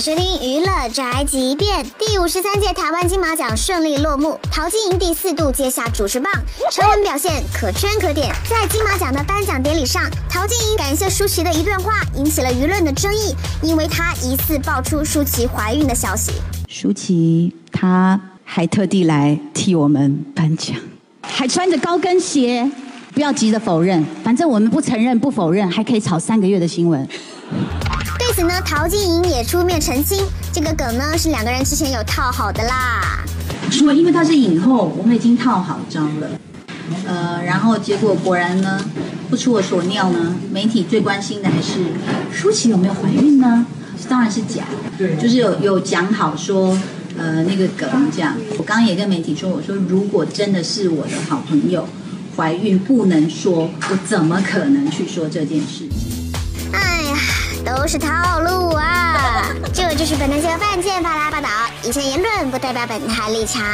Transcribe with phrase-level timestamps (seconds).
[0.00, 1.84] 收听《娱乐宅急便》。
[1.98, 6.32] 第五十三届台湾金马奖顺利落幕，陶晶莹第四度接下主持棒，
[6.70, 8.32] 成文表现可圈可点。
[8.48, 16.30] 在金马奖的颁奖典礼上，陶晶莹感谢舒淇的一段话引起了舆论的争议，因为她疑似爆出舒淇怀孕的消息。
[16.68, 20.76] 舒淇她还特地来替我们颁奖，
[21.22, 22.70] 还穿着高跟鞋。
[23.14, 27.08] 不要急着否认，反正我们不承认、不否认，还可以炒三个月的新闻。
[28.38, 33.24] 对此呢，陶晶莹也出面澄清，这个梗呢是两个人之前有套好的啦。
[33.68, 36.30] 说因为她是影后，我们已经套好招了。
[37.04, 38.80] 呃，然后结果果然呢，
[39.28, 41.80] 不出我所料呢，媒体最关心的还是
[42.32, 43.66] 舒淇有没有怀孕呢？
[44.08, 44.62] 当然是假，
[44.96, 46.78] 对，就是有有讲好说，
[47.18, 48.36] 呃，那个梗这样。
[48.56, 51.88] 我刚刚也跟媒体说，我说如果真的是我的好朋友。
[52.36, 55.88] 怀孕不能说，我怎么可能去说这件事？
[55.88, 56.07] 哎呀，都
[57.88, 59.46] 是套路啊！
[59.72, 61.48] 这就是本台新闻范件发来报道，
[61.82, 63.64] 以上言论不代表本台立场。